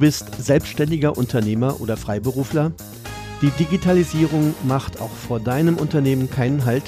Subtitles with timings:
[0.00, 2.72] bist selbstständiger Unternehmer oder Freiberufler?
[3.42, 6.82] Die Digitalisierung macht auch vor deinem Unternehmen keinen Halt?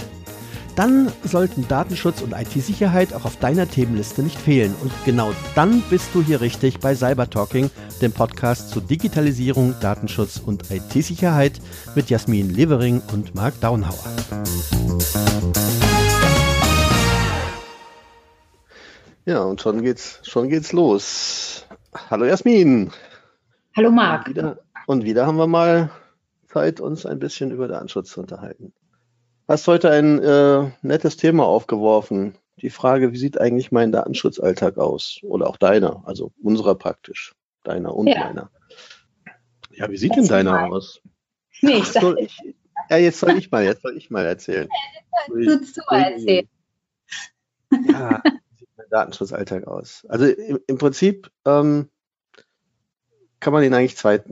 [0.77, 4.75] Dann sollten Datenschutz und IT-Sicherheit auch auf deiner Themenliste nicht fehlen.
[4.83, 7.71] Und genau dann bist du hier richtig bei Cyber Talking,
[8.01, 11.61] dem Podcast zu Digitalisierung, Datenschutz und IT-Sicherheit
[11.95, 14.05] mit Jasmin Levering und Marc Daunhauer.
[19.27, 21.62] Ja, und schon geht's, schon geht's los.
[21.95, 22.91] Hallo Jasmin.
[23.77, 24.27] Hallo Marc.
[24.27, 25.91] Und wieder, und wieder haben wir mal
[26.47, 28.73] Zeit, uns ein bisschen über Datenschutz zu unterhalten.
[29.47, 32.39] Hast heute ein äh, nettes Thema aufgeworfen.
[32.57, 35.21] Die Frage, wie sieht eigentlich mein Datenschutzalltag aus?
[35.23, 37.35] Oder auch deiner, also unserer praktisch.
[37.63, 38.25] Deiner und ja.
[38.25, 38.51] meiner.
[39.71, 40.73] Ja, wie sieht das denn deiner mal.
[40.73, 41.03] aus?
[41.61, 42.39] Nee, ich sag, ich,
[42.89, 44.69] ja, jetzt soll ich mal, jetzt soll ich mal erzählen.
[45.29, 46.49] Du du erzählen.
[47.71, 48.23] Ja,
[48.93, 50.07] Datenschutzalltag aus?
[50.09, 51.89] Also im, im Prinzip ähm,
[53.41, 54.23] kann man ihn eigentlich zwei,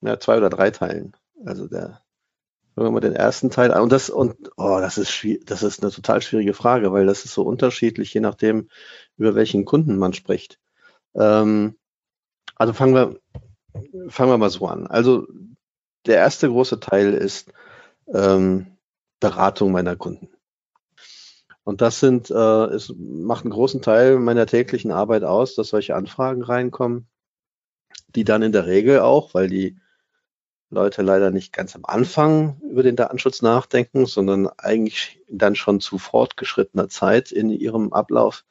[0.00, 1.14] ja, zwei oder drei teilen.
[1.44, 2.00] Also der,
[2.74, 5.90] wenn wir mal den ersten Teil und das und oh, das ist das ist eine
[5.90, 8.68] total schwierige Frage, weil das ist so unterschiedlich, je nachdem,
[9.16, 10.58] über welchen Kunden man spricht.
[11.14, 11.76] Ähm,
[12.54, 13.20] also fangen wir,
[14.08, 14.86] fangen wir mal so an.
[14.86, 15.26] Also
[16.06, 17.52] der erste große Teil ist
[18.14, 18.78] ähm,
[19.20, 20.28] Beratung meiner Kunden.
[21.68, 25.96] Und das sind, äh, es macht einen großen Teil meiner täglichen Arbeit aus, dass solche
[25.96, 27.08] Anfragen reinkommen,
[28.14, 29.76] die dann in der Regel auch, weil die
[30.70, 35.98] Leute leider nicht ganz am Anfang über den Datenschutz nachdenken, sondern eigentlich dann schon zu
[35.98, 38.46] fortgeschrittener Zeit in ihrem Ablauf,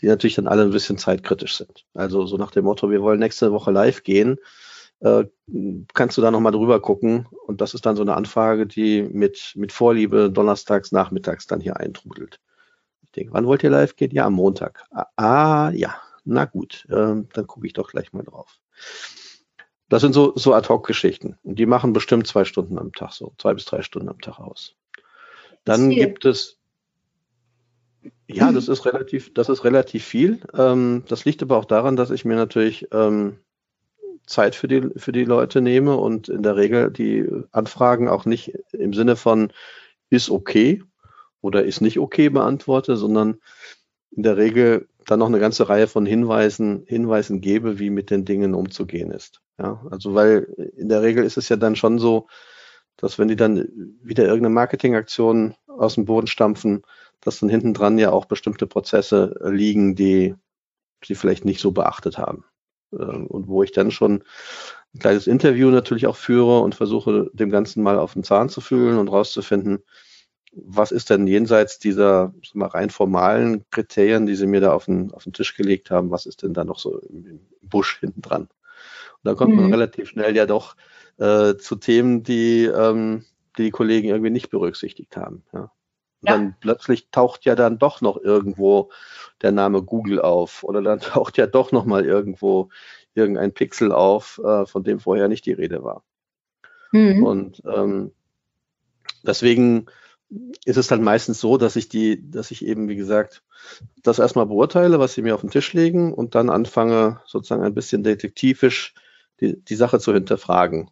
[0.00, 1.84] die natürlich dann alle ein bisschen zeitkritisch sind.
[1.92, 4.38] Also so nach dem Motto, wir wollen nächste Woche live gehen,
[5.00, 5.24] äh,
[5.92, 7.26] kannst du da nochmal drüber gucken.
[7.46, 11.78] Und das ist dann so eine Anfrage, die mit, mit Vorliebe donnerstags, nachmittags dann hier
[11.78, 12.40] eintrudelt.
[13.02, 14.10] Ich denke, wann wollt ihr live gehen?
[14.10, 14.84] Ja, am Montag.
[14.90, 18.58] Ah, ah ja, na gut, äh, dann gucke ich doch gleich mal drauf.
[19.88, 21.38] Das sind so, so Ad-Hoc-Geschichten.
[21.42, 24.40] Und die machen bestimmt zwei Stunden am Tag, so zwei bis drei Stunden am Tag
[24.40, 24.74] aus.
[25.64, 26.58] Dann gibt es,
[28.26, 30.40] ja, das ist relativ, das ist relativ viel.
[30.54, 33.38] Ähm, das liegt aber auch daran, dass ich mir natürlich ähm,
[34.26, 38.54] Zeit für die, für die Leute nehme und in der Regel die Anfragen auch nicht
[38.72, 39.52] im Sinne von
[40.10, 40.82] ist okay
[41.40, 43.38] oder ist nicht okay beantworte, sondern
[44.10, 48.24] in der Regel dann noch eine ganze Reihe von Hinweisen, Hinweisen gebe, wie mit den
[48.24, 49.40] Dingen umzugehen ist.
[49.58, 50.44] Ja, also weil
[50.76, 52.28] in der Regel ist es ja dann schon so,
[52.96, 53.68] dass wenn die dann
[54.02, 56.82] wieder irgendeine Marketingaktion aus dem Boden stampfen,
[57.20, 60.34] dass dann hinten dran ja auch bestimmte Prozesse liegen, die
[61.04, 62.44] sie vielleicht nicht so beachtet haben.
[62.98, 64.24] Ähm, und wo ich dann schon
[64.94, 68.60] ein kleines Interview natürlich auch führe und versuche, dem Ganzen mal auf den Zahn zu
[68.60, 69.82] fühlen und rauszufinden,
[70.56, 75.12] was ist denn jenseits dieser mal, rein formalen Kriterien, die Sie mir da auf den,
[75.12, 78.42] auf den Tisch gelegt haben, was ist denn da noch so im, Busch hinten dran?
[78.42, 78.50] Und
[79.24, 79.62] da kommt mhm.
[79.62, 80.76] man relativ schnell ja doch
[81.18, 83.24] äh, zu Themen, die, ähm,
[83.58, 85.42] die die Kollegen irgendwie nicht berücksichtigt haben.
[85.52, 85.72] Ja.
[86.24, 86.36] Und ja.
[86.38, 88.90] dann plötzlich taucht ja dann doch noch irgendwo
[89.42, 92.70] der Name Google auf oder dann taucht ja doch noch mal irgendwo
[93.14, 96.02] irgendein Pixel auf, äh, von dem vorher nicht die Rede war.
[96.92, 97.22] Mhm.
[97.22, 98.12] Und ähm,
[99.22, 99.86] deswegen
[100.64, 103.42] ist es dann meistens so, dass ich die, dass ich eben, wie gesagt,
[104.02, 107.74] das erstmal beurteile, was sie mir auf den Tisch legen und dann anfange, sozusagen ein
[107.74, 108.94] bisschen detektivisch
[109.40, 110.90] die, die Sache zu hinterfragen.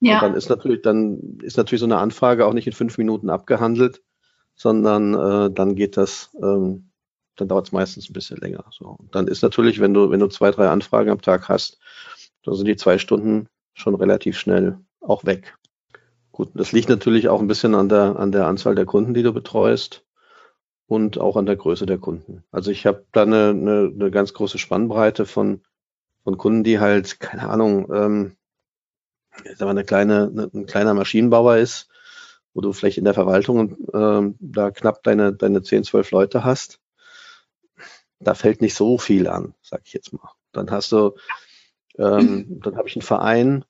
[0.00, 0.16] Ja.
[0.16, 3.30] Und dann ist natürlich, dann ist natürlich so eine Anfrage auch nicht in fünf Minuten
[3.30, 4.02] abgehandelt,
[4.58, 6.88] sondern äh, dann geht das ähm,
[7.40, 8.64] dann dauert es meistens ein bisschen länger.
[8.70, 8.96] So.
[8.98, 11.78] Und dann ist natürlich, wenn du, wenn du zwei, drei Anfragen am Tag hast,
[12.44, 15.56] dann sind die zwei Stunden schon relativ schnell auch weg.
[16.32, 19.22] Gut, das liegt natürlich auch ein bisschen an der, an der Anzahl der Kunden, die
[19.22, 20.04] du betreust
[20.86, 22.44] und auch an der Größe der Kunden.
[22.50, 25.62] Also ich habe da eine, eine, eine ganz große Spannbreite von,
[26.24, 28.36] von Kunden, die halt, keine Ahnung, ähm,
[29.60, 31.88] aber eine kleine, eine, ein kleiner Maschinenbauer ist,
[32.58, 36.80] wo du vielleicht in der Verwaltung ähm, da knapp deine, deine 10, 12 Leute hast
[38.20, 40.32] da fällt nicht so viel an, sag ich jetzt mal.
[40.52, 41.14] Dann hast du,
[41.98, 43.64] ähm, dann habe ich einen Verein,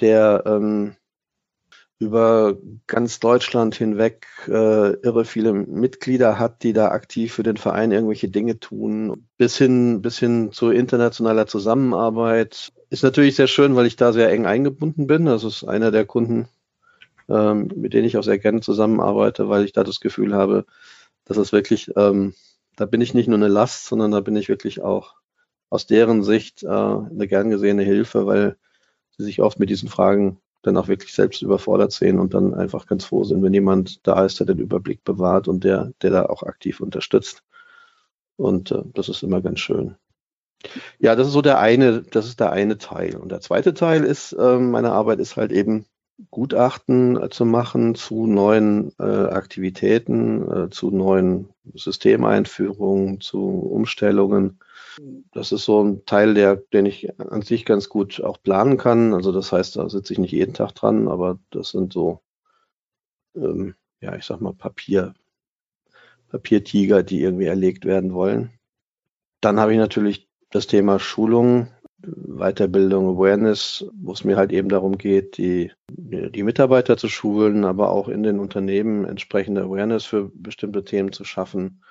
[0.00, 0.96] der ähm,
[1.98, 2.56] über
[2.86, 8.30] ganz Deutschland hinweg äh, irre viele Mitglieder hat, die da aktiv für den Verein irgendwelche
[8.30, 12.72] Dinge tun, bis hin, bis hin zu internationaler Zusammenarbeit.
[12.88, 15.26] Ist natürlich sehr schön, weil ich da sehr eng eingebunden bin.
[15.26, 16.48] Das ist einer der Kunden,
[17.30, 20.66] ähm, mit denen ich auch sehr gerne zusammenarbeite, weil ich da das Gefühl habe,
[21.24, 22.34] dass es wirklich ähm,
[22.80, 25.16] da bin ich nicht nur eine Last, sondern da bin ich wirklich auch
[25.68, 28.56] aus deren Sicht äh, eine gern gesehene Hilfe, weil
[29.16, 32.86] sie sich oft mit diesen Fragen dann auch wirklich selbst überfordert sehen und dann einfach
[32.86, 36.26] ganz froh sind, wenn jemand da ist, der den Überblick bewahrt und der, der da
[36.26, 37.42] auch aktiv unterstützt.
[38.36, 39.96] Und äh, das ist immer ganz schön.
[40.98, 43.16] Ja, das ist so der eine, das ist der eine Teil.
[43.16, 45.84] Und der zweite Teil ist, äh, meine Arbeit ist halt eben
[46.30, 54.58] Gutachten äh, zu machen zu neuen äh, Aktivitäten, äh, zu neuen Systemeinführungen, zu Umstellungen.
[55.32, 59.14] Das ist so ein Teil, der, den ich an sich ganz gut auch planen kann.
[59.14, 62.20] Also das heißt, da sitze ich nicht jeden Tag dran, aber das sind so,
[63.34, 65.14] ähm, ja, ich sag mal Papier,
[66.28, 68.50] Papiertiger, die irgendwie erlegt werden wollen.
[69.40, 71.68] Dann habe ich natürlich das Thema Schulung,
[72.02, 77.90] Weiterbildung, Awareness, wo es mir halt eben darum geht, die, die Mitarbeiter zu schulen, aber
[77.90, 81.82] auch in den Unternehmen entsprechende Awareness für bestimmte Themen zu schaffen.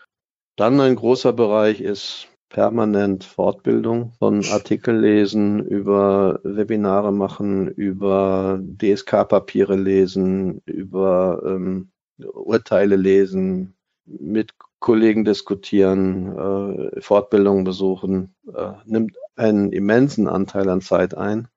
[0.56, 9.76] Dann ein großer Bereich ist permanent Fortbildung von Artikel lesen, über Webinare machen, über DSK-Papiere
[9.76, 20.28] lesen, über ähm, Urteile lesen, mit Kollegen diskutieren, äh, Fortbildungen besuchen, äh, nimmt einen immensen
[20.28, 21.48] Anteil an Zeit ein.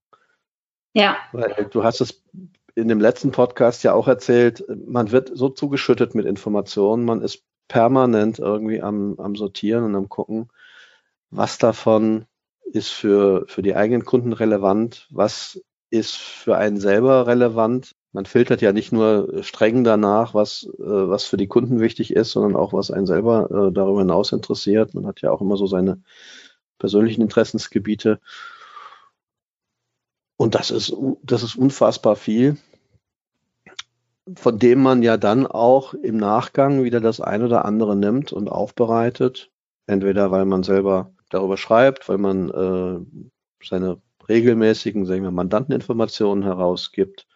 [0.94, 1.16] Ja.
[1.32, 2.22] Weil du hast es
[2.74, 7.42] in dem letzten Podcast ja auch erzählt, man wird so zugeschüttet mit Informationen, man ist
[7.68, 10.48] permanent irgendwie am, am Sortieren und am Gucken,
[11.30, 12.26] was davon
[12.64, 17.92] ist für, für die eigenen Kunden relevant, was ist für einen selber relevant.
[18.12, 22.32] Man filtert ja nicht nur streng danach, was, äh, was für die Kunden wichtig ist,
[22.32, 24.94] sondern auch, was einen selber äh, darüber hinaus interessiert.
[24.94, 26.02] Man hat ja auch immer so seine
[26.82, 28.18] persönlichen Interessensgebiete.
[30.36, 30.92] Und das ist,
[31.22, 32.56] das ist unfassbar viel,
[34.34, 38.48] von dem man ja dann auch im Nachgang wieder das ein oder andere nimmt und
[38.48, 39.52] aufbereitet.
[39.86, 43.24] Entweder weil man selber darüber schreibt, weil man äh,
[43.64, 47.28] seine regelmäßigen, sagen wir, Mandanteninformationen herausgibt.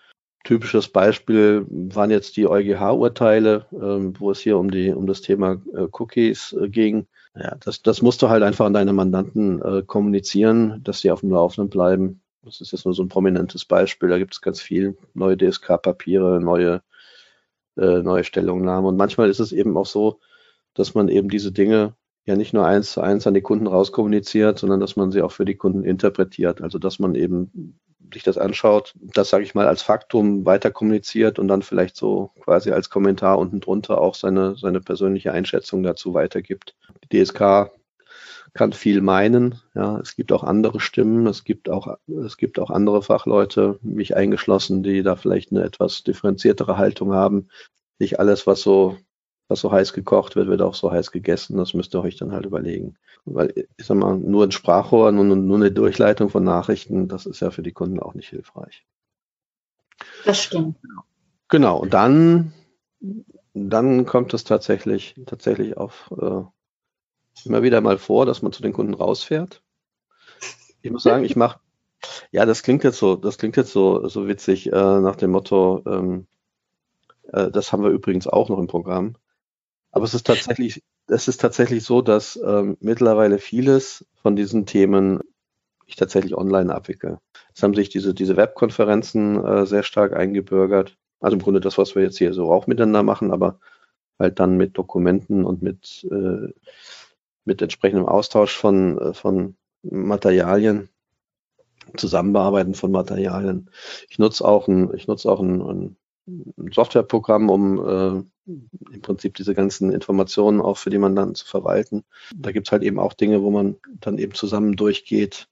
[0.47, 5.61] Typisches Beispiel waren jetzt die EuGH-Urteile, äh, wo es hier um die um das Thema
[5.75, 7.09] äh, Cookies äh, ging.
[7.35, 11.23] Ja, das, das musst du halt einfach an deine Mandanten äh, kommunizieren, dass sie auf
[11.23, 12.21] dem Laufenden bleiben.
[12.45, 14.09] Das ist jetzt nur so ein prominentes Beispiel.
[14.09, 16.83] Da gibt es ganz viel neue DSK-Papiere, neue
[17.79, 18.89] neue Stellungnahmen.
[18.89, 20.19] Und manchmal ist es eben auch so,
[20.73, 21.95] dass man eben diese Dinge
[22.25, 25.33] ja nicht nur eins zu eins an die Kunden rauskommuniziert, sondern dass man sie auch
[25.33, 26.63] für die Kunden interpretiert.
[26.63, 27.79] Also dass man eben
[28.13, 32.31] sich das anschaut, das sage ich mal als Faktum weiter kommuniziert und dann vielleicht so
[32.41, 36.77] quasi als Kommentar unten drunter auch seine, seine persönliche Einschätzung dazu weitergibt.
[37.05, 37.71] Die DSK
[38.55, 39.61] kann viel meinen.
[39.75, 44.17] Ja, es gibt auch andere Stimmen, es gibt auch, es gibt auch andere Fachleute, mich
[44.17, 47.49] eingeschlossen, die da vielleicht eine etwas differenziertere Haltung haben.
[47.99, 48.97] Nicht alles, was so
[49.49, 51.57] was so heiß gekocht wird, wird auch so heiß gegessen.
[51.57, 52.97] Das müsst ihr euch dann halt überlegen.
[53.25, 57.41] Weil, ich sag mal, nur ein Sprachrohr, nur, nur eine Durchleitung von Nachrichten, das ist
[57.41, 58.85] ja für die Kunden auch nicht hilfreich.
[60.25, 60.77] Das stimmt.
[61.49, 61.79] Genau.
[61.79, 62.53] Und dann,
[63.55, 66.43] dann kommt es tatsächlich, tatsächlich auf, äh,
[67.45, 69.63] immer wieder mal vor, dass man zu den Kunden rausfährt.
[70.83, 71.61] Ich muss sagen, ich mache,
[72.33, 75.83] ja, das klingt jetzt so, das klingt jetzt so, so witzig, äh, nach dem Motto,
[75.87, 76.27] ähm,
[77.33, 79.17] äh, das haben wir übrigens auch noch im Programm.
[79.93, 85.21] Aber es ist tatsächlich, es ist tatsächlich so, dass ähm, mittlerweile vieles von diesen Themen
[85.87, 87.21] ich tatsächlich online abwickle.
[87.55, 90.97] Es haben sich diese, diese Webkonferenzen äh, sehr stark eingebürgert.
[91.21, 93.61] Also im Grunde das, was wir jetzt hier so auch miteinander machen, aber
[94.19, 96.53] halt dann mit Dokumenten und mit, äh,
[97.45, 100.89] mit entsprechendem Austausch von, äh, von Materialien,
[101.97, 103.71] Zusammenbearbeiten von Materialien.
[104.09, 109.55] Ich nutze auch ein, ich nutze auch ein, ein Softwareprogramm, um äh, im Prinzip diese
[109.55, 112.05] ganzen Informationen auch für die Mandanten zu verwalten.
[112.35, 115.49] Da gibt es halt eben auch Dinge, wo man dann eben zusammen durchgeht,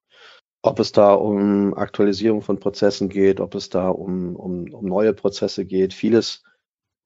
[0.63, 5.13] ob es da um Aktualisierung von Prozessen geht, ob es da um, um, um neue
[5.13, 5.93] Prozesse geht.
[5.93, 6.43] Vieles,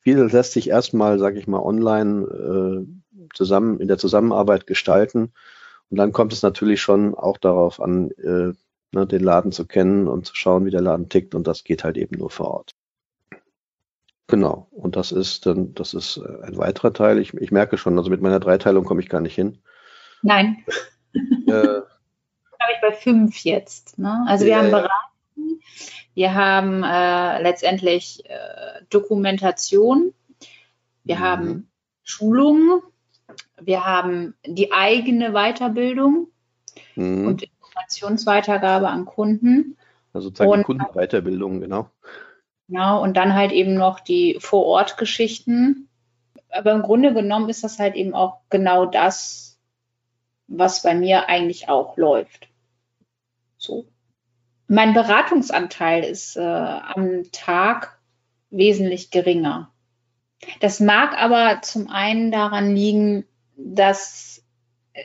[0.00, 5.32] vieles lässt sich erstmal, sage ich mal, online äh, zusammen in der Zusammenarbeit gestalten.
[5.90, 8.52] Und dann kommt es natürlich schon auch darauf an, äh,
[8.92, 11.34] ne, den Laden zu kennen und zu schauen, wie der Laden tickt.
[11.34, 12.77] Und das geht halt eben nur vor Ort.
[14.28, 14.68] Genau.
[14.70, 17.18] Und das ist dann, das ist äh, ein weiterer Teil.
[17.18, 19.58] Ich, ich merke schon, also mit meiner Dreiteilung komme ich gar nicht hin.
[20.22, 20.64] Nein.
[21.46, 21.80] Äh,
[22.60, 23.98] habe ich bei fünf jetzt.
[23.98, 24.24] Ne?
[24.28, 25.60] Also wir äh, haben Beratung,
[26.14, 30.12] wir haben äh, letztendlich äh, Dokumentation,
[31.04, 31.20] wir mhm.
[31.20, 31.70] haben
[32.04, 32.82] Schulungen,
[33.58, 36.28] wir haben die eigene Weiterbildung
[36.94, 37.26] mhm.
[37.26, 39.78] und Informationsweitergabe an Kunden.
[40.12, 41.90] Also sozusagen und, Kundenweiterbildung, genau.
[42.68, 45.88] Genau, und dann halt eben noch die Vor-Ort-Geschichten.
[46.50, 49.58] Aber im Grunde genommen ist das halt eben auch genau das,
[50.46, 52.48] was bei mir eigentlich auch läuft.
[53.56, 53.86] So.
[54.66, 57.98] Mein Beratungsanteil ist äh, am Tag
[58.50, 59.72] wesentlich geringer.
[60.60, 63.24] Das mag aber zum einen daran liegen,
[63.56, 64.44] dass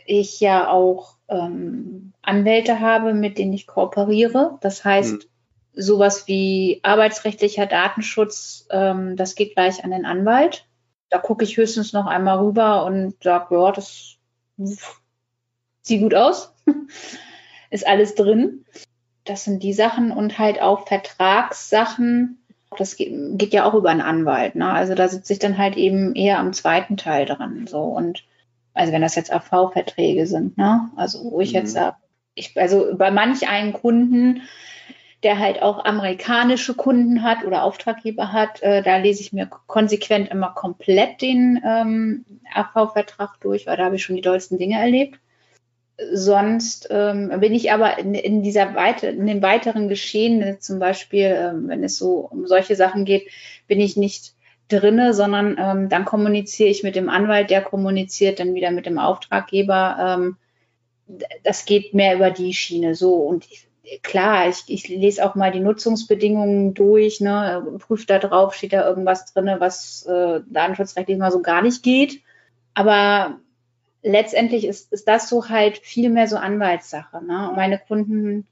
[0.05, 4.57] ich ja auch ähm, Anwälte habe, mit denen ich kooperiere.
[4.61, 5.29] Das heißt, hm.
[5.73, 10.65] Sowas wie arbeitsrechtlicher Datenschutz, ähm, das geht gleich an den Anwalt.
[11.09, 14.17] Da gucke ich höchstens noch einmal rüber und sage, ja, das
[15.81, 16.53] sieht gut aus.
[17.69, 18.65] Ist alles drin.
[19.25, 22.39] Das sind die Sachen und halt auch Vertragssachen.
[22.77, 24.55] Das geht, geht ja auch über einen Anwalt.
[24.55, 24.69] Ne?
[24.71, 27.67] Also da sitze ich dann halt eben eher am zweiten Teil dran.
[27.67, 28.23] So und
[28.73, 30.89] also wenn das jetzt AV-Verträge sind, ne?
[30.95, 31.59] Also wo ich mhm.
[31.59, 31.95] jetzt sage,
[32.35, 34.41] ich, also bei manch einen Kunden,
[35.23, 40.29] der halt auch amerikanische Kunden hat oder Auftraggeber hat, äh, da lese ich mir konsequent
[40.29, 45.19] immer komplett den ähm, AV-Vertrag durch, weil da habe ich schon die dollsten Dinge erlebt.
[46.11, 51.35] Sonst ähm, bin ich aber in, in dieser weite, in dem weiteren Geschehen, zum Beispiel,
[51.37, 53.29] ähm, wenn es so um solche Sachen geht,
[53.67, 54.33] bin ich nicht
[54.69, 58.97] drinne, sondern ähm, dann kommuniziere ich mit dem Anwalt, der kommuniziert dann wieder mit dem
[58.97, 59.97] Auftraggeber.
[59.99, 60.37] Ähm,
[61.43, 63.15] das geht mehr über die Schiene so.
[63.15, 63.67] Und ich,
[64.01, 68.87] klar, ich, ich lese auch mal die Nutzungsbedingungen durch, ne, prüfe da drauf, steht da
[68.87, 72.21] irgendwas drin, was äh, datenschutzrechtlich mal so gar nicht geht.
[72.73, 73.39] Aber
[74.01, 77.23] letztendlich ist, ist das so halt viel mehr so Anwaltssache.
[77.23, 77.51] Ne?
[77.55, 78.47] Meine Kunden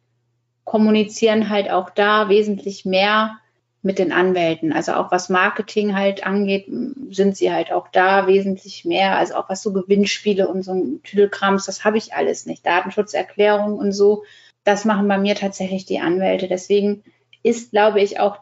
[0.64, 3.38] kommunizieren halt auch da wesentlich mehr
[3.82, 4.74] mit den Anwälten.
[4.74, 6.68] Also auch was Marketing halt angeht,
[7.10, 9.18] sind sie halt auch da wesentlich mehr.
[9.18, 12.66] Also auch was so Gewinnspiele und so ein Tüdelkrams, das habe ich alles nicht.
[12.66, 14.24] Datenschutzerklärung und so,
[14.64, 16.48] das machen bei mir tatsächlich die Anwälte.
[16.48, 17.04] Deswegen
[17.44, 18.40] ist, glaube ich, auch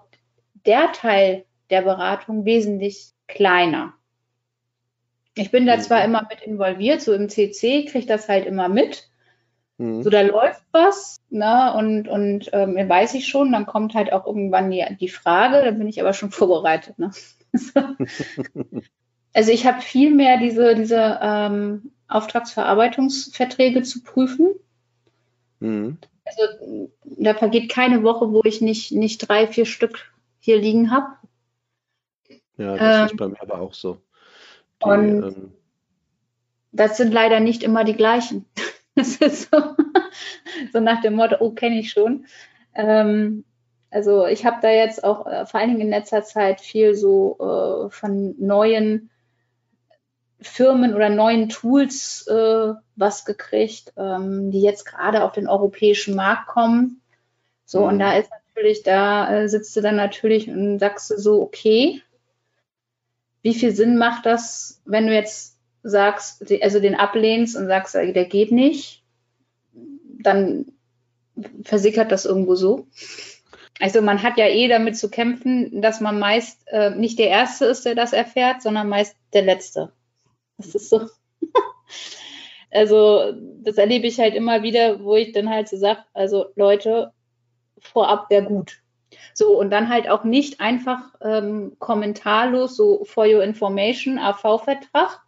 [0.66, 3.94] der Teil der Beratung wesentlich kleiner.
[5.36, 5.82] Ich bin da mhm.
[5.82, 9.10] zwar immer mit involviert, so im CC kriege ich das halt immer mit,
[9.80, 10.04] Mhm.
[10.04, 11.74] So, da läuft was, ne?
[11.74, 15.72] Und, und ähm, weiß ich schon, dann kommt halt auch irgendwann die, die Frage, da
[15.72, 17.12] bin ich aber schon vorbereitet, ne?
[19.34, 24.50] also ich habe viel mehr diese, diese ähm, Auftragsverarbeitungsverträge zu prüfen.
[25.60, 25.98] Mhm.
[26.26, 31.08] Also da vergeht keine Woche, wo ich nicht, nicht drei, vier Stück hier liegen habe.
[32.58, 34.02] Ja, das ähm, ist bei mir aber auch so.
[34.84, 35.52] Die, und ähm,
[36.72, 38.46] das sind leider nicht immer die gleichen.
[38.96, 39.58] Das ist so,
[40.74, 42.26] so nach dem Motto, oh, kenne ich schon.
[42.74, 43.46] Ähm,
[43.92, 47.38] also ich habe da jetzt auch äh, vor allen Dingen in letzter Zeit viel so
[47.40, 49.10] äh, von neuen
[50.42, 56.48] Firmen oder neuen Tools äh, was gekriegt, ähm, die jetzt gerade auf den europäischen Markt
[56.48, 57.02] kommen.
[57.66, 57.88] So, mhm.
[57.88, 62.02] und da ist natürlich, da äh, sitzt du dann natürlich und sagst du so, okay,
[63.42, 68.26] wie viel Sinn macht das, wenn du jetzt sagst, also den ablehnst und sagst, der
[68.26, 69.04] geht nicht,
[70.22, 70.66] dann
[71.64, 72.88] versickert das irgendwo so.
[73.80, 77.66] Also man hat ja eh damit zu kämpfen, dass man meist äh, nicht der Erste
[77.66, 79.94] ist, der das erfährt, sondern meist der Letzte.
[80.60, 81.08] Das ist so.
[82.72, 87.14] also das erlebe ich halt immer wieder, wo ich dann halt so sage, also Leute,
[87.80, 88.82] vorab wäre gut.
[89.34, 95.22] So, und dann halt auch nicht einfach ähm, kommentarlos so for your information, AV-Vertrag,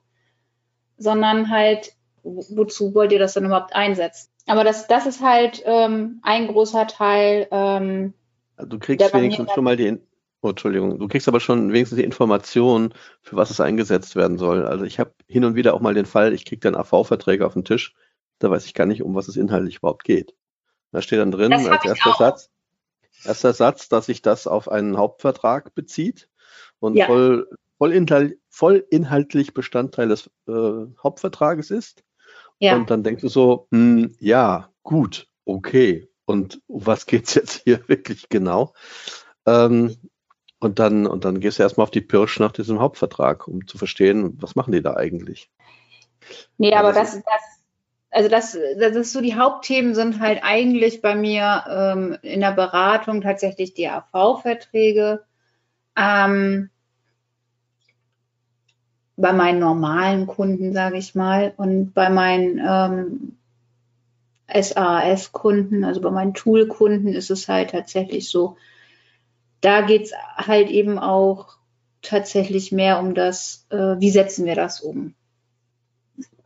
[0.97, 4.29] sondern halt, wozu wollt ihr das dann überhaupt einsetzen?
[4.47, 7.47] Aber das, das ist halt ähm, ein großer Teil.
[7.51, 8.13] Ähm,
[8.57, 9.97] du kriegst wenigstens schon mal die,
[10.41, 14.65] oh, Entschuldigung, du kriegst aber schon wenigstens die Information, für was es eingesetzt werden soll.
[14.65, 17.53] Also ich habe hin und wieder auch mal den Fall, ich kriege dann AV-Verträge auf
[17.53, 17.93] den Tisch,
[18.39, 20.33] da weiß ich gar nicht, um was es inhaltlich überhaupt geht.
[20.91, 22.49] Da steht dann drin als erster Satz,
[23.23, 26.27] erster Satz, dass sich das auf einen Hauptvertrag bezieht
[26.79, 27.05] und ja.
[27.05, 32.03] voll, voll, inhalt, voll inhaltlich Bestandteil des äh, Hauptvertrages ist.
[32.59, 32.75] Ja.
[32.75, 36.09] Und dann denkst du so, hm, ja, gut, okay.
[36.25, 38.73] Und um was geht's jetzt hier wirklich genau?
[39.45, 39.95] Ähm,
[40.61, 43.79] und dann, und dann gehst du erstmal auf die Pirsch nach diesem Hauptvertrag, um zu
[43.79, 45.49] verstehen, was machen die da eigentlich.
[46.59, 47.41] Nee, aber das, das,
[48.11, 52.51] also das, das ist so, die Hauptthemen sind halt eigentlich bei mir ähm, in der
[52.51, 55.23] Beratung tatsächlich die AV-Verträge.
[55.97, 56.69] Ähm,
[59.17, 63.37] bei meinen normalen Kunden, sage ich mal, und bei meinen ähm,
[64.47, 68.57] SAS-Kunden, also bei meinen Tool-Kunden ist es halt tatsächlich so,
[69.61, 71.57] da geht es halt eben auch
[72.01, 75.13] tatsächlich mehr um das, äh, wie setzen wir das um.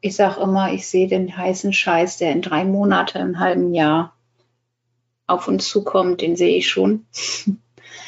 [0.01, 4.15] Ich sage immer, ich sehe den heißen Scheiß, der in drei Monaten, einem halben Jahr
[5.27, 7.05] auf uns zukommt, den sehe ich schon.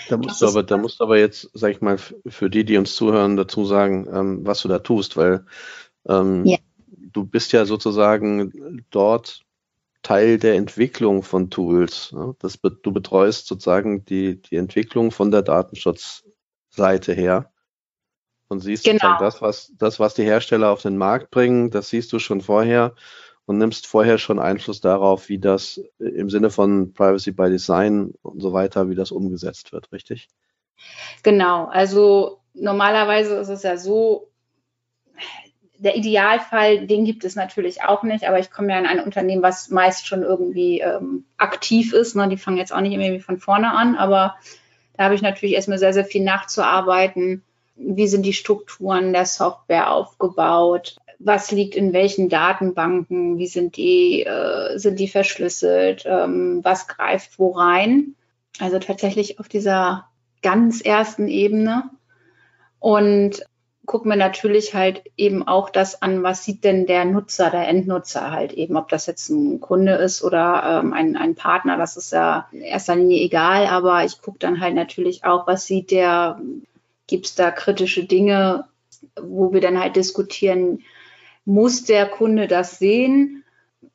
[0.09, 2.77] Da musst, du aber, da musst du aber jetzt, sag ich mal, für die, die
[2.77, 5.45] uns zuhören, dazu sagen, ähm, was du da tust, weil
[6.07, 6.57] ähm, ja.
[7.11, 9.45] du bist ja sozusagen dort
[10.03, 12.11] Teil der Entwicklung von Tools.
[12.13, 12.35] Ne?
[12.39, 17.51] Das, du betreust sozusagen die, die Entwicklung von der Datenschutzseite her.
[18.47, 19.17] und siehst genau.
[19.19, 22.95] das, was, das, was die Hersteller auf den Markt bringen, das siehst du schon vorher
[23.45, 28.41] und nimmst vorher schon Einfluss darauf, wie das im Sinne von Privacy by Design und
[28.41, 30.27] so weiter, wie das umgesetzt wird, richtig?
[31.23, 34.31] Genau, also normalerweise ist es ja so,
[35.79, 39.43] der Idealfall, den gibt es natürlich auch nicht, aber ich komme ja in ein Unternehmen,
[39.43, 42.15] was meist schon irgendwie ähm, aktiv ist.
[42.15, 42.27] Ne?
[42.29, 44.35] Die fangen jetzt auch nicht irgendwie von vorne an, aber
[44.95, 47.43] da habe ich natürlich erstmal sehr, sehr viel nachzuarbeiten.
[47.75, 50.97] Wie sind die Strukturen der Software aufgebaut?
[51.19, 53.37] Was liegt in welchen Datenbanken?
[53.37, 56.03] Wie sind die, äh, sind die verschlüsselt?
[56.07, 58.15] Ähm, was greift wo rein?
[58.59, 60.07] Also tatsächlich auf dieser
[60.41, 61.91] ganz ersten Ebene.
[62.79, 63.43] Und
[63.87, 68.31] gucken wir natürlich halt eben auch das an, was sieht denn der Nutzer, der Endnutzer
[68.31, 72.11] halt eben, ob das jetzt ein Kunde ist oder ähm, ein, ein Partner, das ist
[72.11, 76.39] ja in erster Linie egal, aber ich gucke dann halt natürlich auch, was sieht der,
[77.07, 78.65] gibt es da kritische Dinge,
[79.19, 80.83] wo wir dann halt diskutieren,
[81.45, 83.45] muss der Kunde das sehen?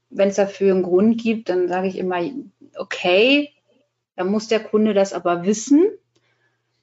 [0.08, 2.22] Wenn es dafür einen Grund gibt, dann sage ich immer,
[2.78, 3.50] okay,
[4.16, 5.84] dann muss der Kunde das aber wissen,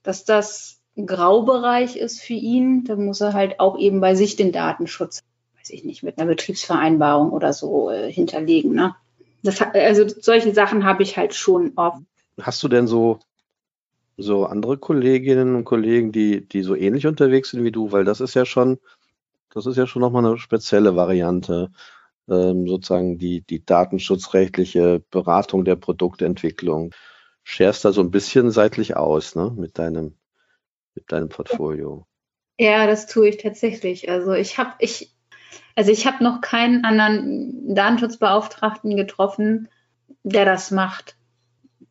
[0.04, 4.52] dass das Graubereich ist für ihn, dann muss er halt auch eben bei sich den
[4.52, 5.22] Datenschutz,
[5.58, 8.74] weiß ich nicht, mit einer Betriebsvereinbarung oder so äh, hinterlegen.
[8.74, 8.96] Ne?
[9.44, 12.02] Das, also solche Sachen habe ich halt schon oft.
[12.42, 13.20] Hast du denn so,
[14.18, 17.92] so andere Kolleginnen und Kollegen, die, die so ähnlich unterwegs sind wie du?
[17.92, 18.80] Weil das ist ja schon,
[19.54, 21.72] das ist ja schon nochmal eine spezielle Variante,
[22.30, 26.94] ähm, sozusagen die, die datenschutzrechtliche Beratung der Produktentwicklung.
[27.44, 30.19] Scherst da so ein bisschen seitlich aus, ne, mit deinem
[31.00, 32.06] mit deinem Portfolio?
[32.60, 34.10] Ja, das tue ich tatsächlich.
[34.10, 35.14] Also ich habe ich
[35.76, 39.70] also ich habe noch keinen anderen Datenschutzbeauftragten getroffen,
[40.24, 41.16] der das macht.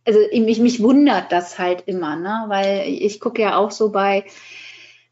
[0.06, 2.44] Also mich, mich wundert das halt immer, ne?
[2.48, 4.24] weil ich gucke ja auch so bei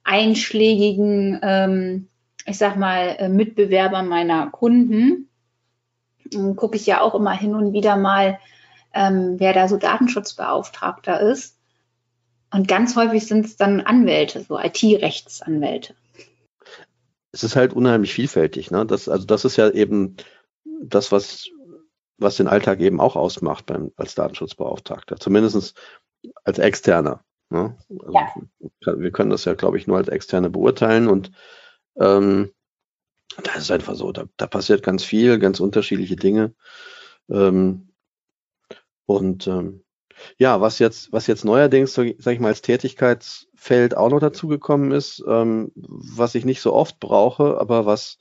[0.05, 2.09] einschlägigen, ähm,
[2.45, 5.31] ich sag mal, äh, Mitbewerbern meiner Kunden,
[6.57, 8.39] gucke ich ja auch immer hin und wieder mal,
[8.93, 11.56] ähm, wer da so Datenschutzbeauftragter ist.
[12.53, 15.95] Und ganz häufig sind es dann Anwälte, so IT-Rechtsanwälte.
[17.33, 18.71] Es ist halt unheimlich vielfältig.
[18.71, 18.87] Ne?
[18.87, 20.17] Das, also das ist ja eben
[20.83, 21.49] das, was,
[22.19, 25.17] was den Alltag eben auch ausmacht beim, als Datenschutzbeauftragter.
[25.17, 25.75] Zumindest
[26.45, 27.25] als Externer.
[27.51, 27.77] Ne?
[28.01, 28.99] Also ja.
[28.99, 31.33] Wir können das ja, glaube ich, nur als Externe beurteilen und
[31.97, 32.53] ähm,
[33.43, 36.55] das ist einfach so, da, da passiert ganz viel, ganz unterschiedliche Dinge.
[37.29, 37.93] Ähm,
[39.05, 39.85] und ähm,
[40.39, 45.23] ja, was jetzt, was jetzt neuerdings, sag ich mal, als Tätigkeitsfeld auch noch dazugekommen ist,
[45.27, 48.19] ähm, was ich nicht so oft brauche, aber was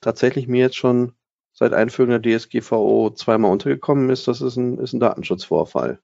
[0.00, 1.12] tatsächlich mir jetzt schon
[1.52, 6.00] seit Einführung der DSGVO zweimal untergekommen ist, das ist ein, ist ein Datenschutzvorfall.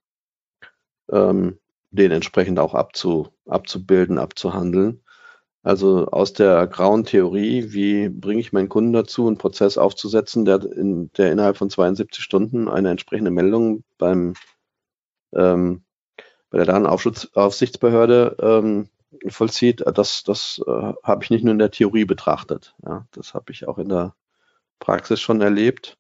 [1.11, 1.59] Ähm,
[1.91, 5.05] den entsprechend auch abzu, abzubilden, abzuhandeln.
[5.63, 10.63] Also aus der grauen Theorie, wie bringe ich meinen Kunden dazu, einen Prozess aufzusetzen, der,
[10.63, 14.35] in, der innerhalb von 72 Stunden eine entsprechende Meldung beim
[15.35, 15.83] ähm,
[16.51, 18.89] bei der Datenaufsichtsbehörde ähm,
[19.29, 22.75] vollzieht, das, das äh, habe ich nicht nur in der Theorie betrachtet.
[22.85, 24.15] Ja, das habe ich auch in der
[24.79, 25.99] Praxis schon erlebt.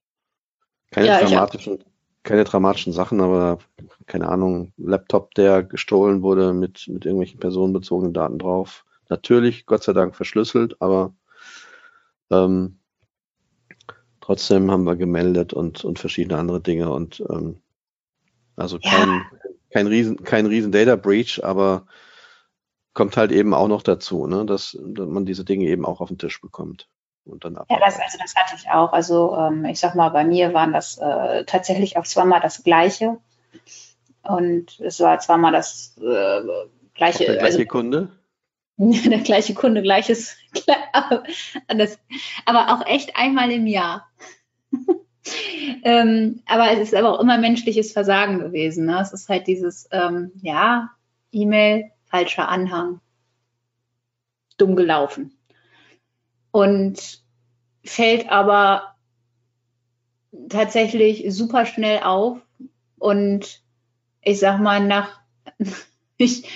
[0.90, 1.82] Keine ja, dramatischen,
[2.22, 3.58] keine dramatischen Sachen, aber
[4.06, 8.84] keine Ahnung, Laptop, der gestohlen wurde mit, mit irgendwelchen personenbezogenen Daten drauf.
[9.08, 11.14] Natürlich, Gott sei Dank, verschlüsselt, aber
[12.30, 12.78] ähm,
[14.20, 17.60] trotzdem haben wir gemeldet und, und verschiedene andere Dinge und ähm,
[18.56, 19.26] also kein, ja.
[19.70, 21.86] kein, riesen, kein riesen Data Breach, aber
[22.92, 26.08] kommt halt eben auch noch dazu, ne, dass, dass man diese Dinge eben auch auf
[26.08, 26.88] den Tisch bekommt.
[27.26, 28.92] Und dann ja, das, also das hatte ich auch.
[28.92, 33.18] Also ähm, ich sag mal, bei mir waren das äh, tatsächlich auch zweimal das Gleiche.
[34.22, 36.40] Und es war zweimal das äh,
[36.94, 37.24] gleiche.
[37.24, 38.10] der gleiche also, Kunde?
[38.76, 40.36] der gleiche Kunde, gleiches,
[42.44, 44.06] aber auch echt einmal im Jahr
[45.82, 48.86] ähm, aber es ist aber auch immer menschliches Versagen gewesen.
[48.86, 48.98] Ne?
[49.00, 50.90] Es ist halt dieses, ähm, ja,
[51.32, 53.00] E-Mail, falscher Anhang,
[54.56, 55.36] dumm gelaufen.
[56.50, 57.22] Und
[57.84, 58.94] fällt aber
[60.48, 62.38] tatsächlich super schnell auf.
[62.98, 63.62] Und
[64.22, 65.20] ich sag mal, nach,
[66.16, 66.48] ich,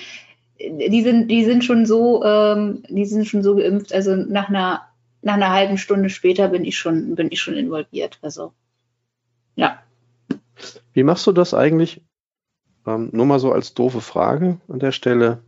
[0.59, 3.93] die sind, die sind schon so, ähm, die sind schon so geimpft.
[3.93, 4.87] Also nach einer,
[5.21, 8.19] nach einer halben Stunde später bin ich schon, bin ich schon involviert.
[8.21, 8.53] Also.
[10.93, 12.03] Wie machst du das eigentlich?
[12.85, 15.43] Ähm, nur mal so als doofe Frage an der Stelle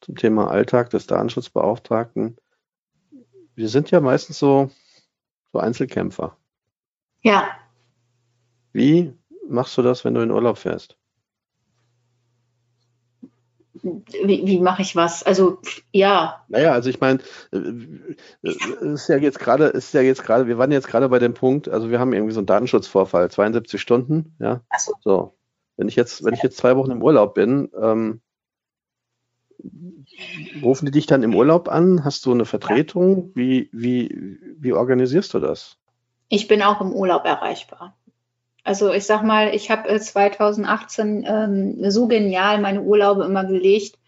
[0.00, 2.36] zum Thema Alltag des Datenschutzbeauftragten.
[3.54, 4.70] Wir sind ja meistens so,
[5.52, 6.36] so Einzelkämpfer.
[7.20, 7.50] Ja.
[8.72, 9.12] Wie
[9.48, 10.96] machst du das, wenn du in Urlaub fährst?
[13.82, 15.22] Wie, wie mache ich was?
[15.22, 15.58] Also
[15.92, 16.44] ja.
[16.48, 17.20] Naja, also ich meine,
[17.52, 17.58] äh,
[18.42, 21.34] es ist ja jetzt gerade, ist ja jetzt gerade, wir waren jetzt gerade bei dem
[21.34, 24.60] Punkt, also wir haben irgendwie so einen Datenschutzvorfall, 72 Stunden, ja.
[24.68, 24.92] Ach so.
[25.00, 25.34] so.
[25.76, 28.20] Wenn ich jetzt, wenn ich jetzt zwei Wochen im Urlaub bin, ähm,
[30.62, 32.04] rufen die dich dann im Urlaub an?
[32.04, 33.30] Hast du eine Vertretung?
[33.34, 35.78] Wie, wie, wie organisierst du das?
[36.28, 37.96] Ich bin auch im Urlaub erreichbar.
[38.64, 43.98] Also ich sag mal, ich habe 2018 ähm, so genial meine Urlaube immer gelegt.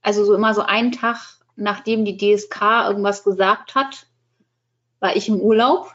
[0.00, 4.06] Also so immer so einen Tag, nachdem die DSK irgendwas gesagt hat,
[5.00, 5.92] war ich im Urlaub.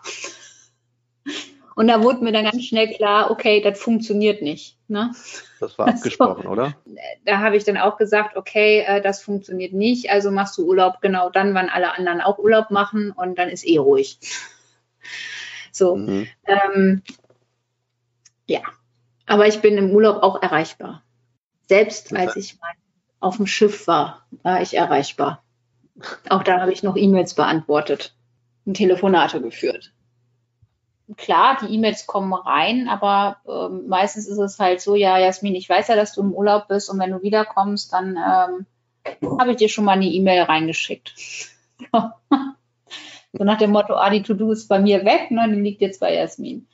[1.75, 4.77] Und da wurde mir dann ganz schnell klar, okay, das funktioniert nicht.
[4.87, 5.11] Ne?
[5.59, 6.73] Das war abgesprochen, so, oder?
[7.23, 10.09] Da habe ich dann auch gesagt, okay, äh, das funktioniert nicht.
[10.09, 13.65] Also machst du Urlaub genau dann, wann alle anderen auch Urlaub machen und dann ist
[13.65, 14.19] eh ruhig.
[15.71, 15.95] So.
[15.95, 16.27] Mhm.
[16.47, 17.03] Ähm,
[18.47, 18.61] ja,
[19.25, 21.03] aber ich bin im Urlaub auch erreichbar.
[21.67, 22.71] Selbst als ich mal
[23.19, 25.43] auf dem Schiff war, war ich erreichbar.
[26.29, 28.15] Auch da habe ich noch E-Mails beantwortet
[28.65, 29.91] und Telefonate geführt.
[31.15, 35.69] Klar, die E-Mails kommen rein, aber äh, meistens ist es halt so, ja, Jasmin, ich
[35.69, 38.65] weiß ja, dass du im Urlaub bist und wenn du wiederkommst, dann ähm,
[39.39, 41.13] habe ich dir schon mal eine E-Mail reingeschickt.
[41.93, 46.01] so nach dem Motto, ah, die To-Do ist bei mir weg, ne, die liegt jetzt
[46.01, 46.67] bei Jasmin.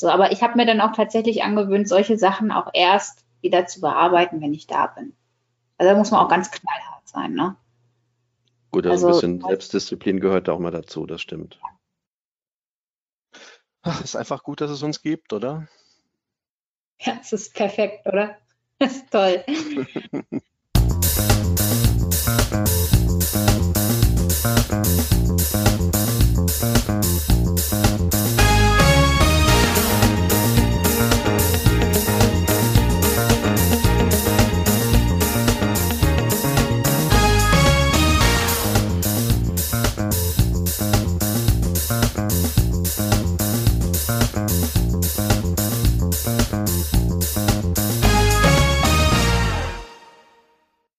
[0.00, 3.82] So, aber ich habe mir dann auch tatsächlich angewöhnt, solche Sachen auch erst wieder zu
[3.82, 5.12] bearbeiten, wenn ich da bin.
[5.76, 7.54] Also da muss man auch ganz knallhart sein, ne?
[8.70, 11.60] Gut, also, also ein bisschen Selbstdisziplin gehört da auch mal dazu, das stimmt.
[13.82, 15.68] Ach, ist einfach gut, dass es uns gibt, oder?
[17.02, 18.38] Ja, es ist perfekt, oder?
[18.78, 19.44] Das ist toll.